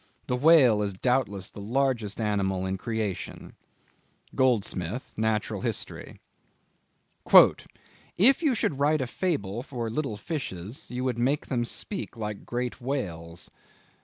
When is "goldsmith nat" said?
4.33-5.43